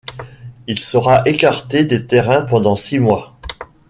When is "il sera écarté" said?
0.65-1.85